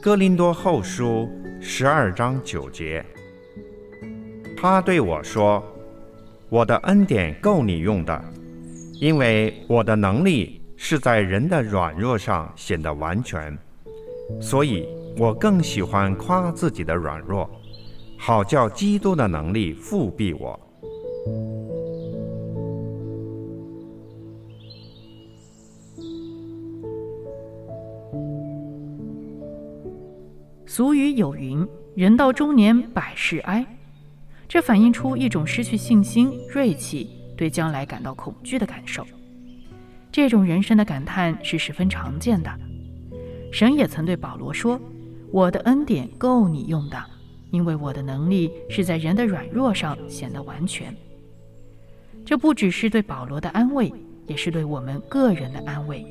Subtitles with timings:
[0.00, 1.28] 哥林多后书
[1.60, 3.04] 十二章九节，
[4.56, 5.60] 他对我说
[6.48, 8.24] ：“我的恩典够你用的，
[9.00, 13.56] 因为我的能力是在人的软弱上显得完全。”
[14.40, 17.50] 所以我更喜欢夸自己的软弱，
[18.16, 20.58] 好叫基督的能力复庇我。
[30.68, 31.66] 俗语有云
[31.96, 33.64] ：“人到中年百事哀。”
[34.46, 39.02] 这反映出一种失去信心、锐气、对将来感到恐惧的感受。
[40.12, 42.54] 这种人生的感叹是十分常见的。
[43.50, 44.78] 神也曾对保罗说
[45.32, 47.02] ：“我的恩典够你用的，
[47.50, 50.94] 因为我的能力是在人的软弱上显得完全。”
[52.26, 53.90] 这不只是对保罗的安慰，
[54.26, 56.04] 也是对我们个人的安慰。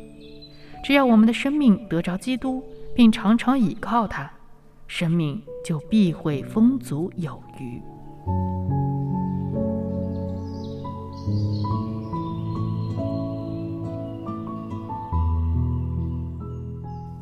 [0.83, 2.63] 只要我们的生命得着基督，
[2.95, 4.31] 并常常倚靠他，
[4.87, 7.81] 生命就必会丰足有余。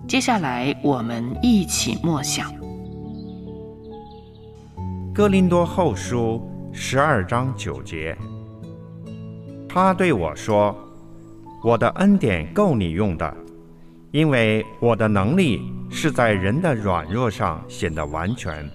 [0.08, 2.52] 接下来，我们一起默想
[5.14, 6.42] 《哥林多后书》
[6.74, 8.16] 十二章九节。
[9.68, 10.74] 他对我说
[11.64, 13.36] ：“我的恩典够你用的，
[14.16, 18.66] 因为我的能力是在人的软弱上显得完全。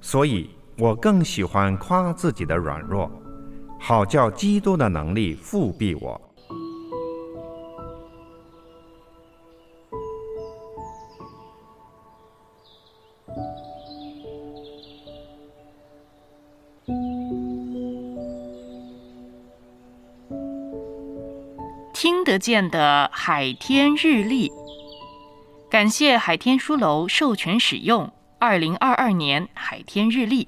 [0.00, 0.48] 所以
[0.78, 3.10] 我更喜欢夸自己的软弱，
[3.78, 6.18] 好叫基督的能力复辟我。”
[22.04, 24.52] 听得见的海天日历，
[25.70, 30.46] 感谢海天书楼授权使用二零二二年海天日历。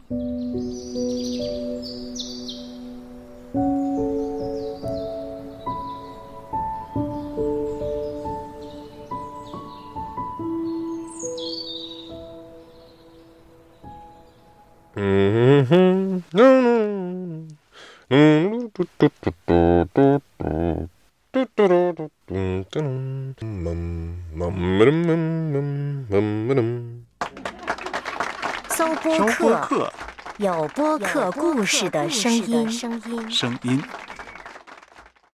[14.95, 17.49] 嗯哼，嗯
[18.11, 20.21] 嗯，嘟嘟嘟嘟嘟
[21.45, 22.11] 嘟。
[28.71, 28.95] 搜
[29.39, 29.93] 播客，
[30.39, 32.71] 有播客故事的声音。
[32.71, 33.83] 声音。